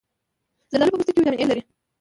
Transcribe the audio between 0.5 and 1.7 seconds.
زردالو په پوستکي کې ویټامین A لري.